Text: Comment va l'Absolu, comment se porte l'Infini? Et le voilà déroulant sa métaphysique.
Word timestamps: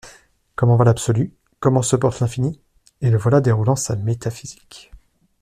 Comment 0.55 0.77
va 0.77 0.83
l'Absolu, 0.85 1.31
comment 1.59 1.83
se 1.83 1.95
porte 1.95 2.21
l'Infini? 2.21 2.59
Et 3.01 3.11
le 3.11 3.19
voilà 3.19 3.39
déroulant 3.39 3.75
sa 3.75 3.95
métaphysique. 3.95 4.91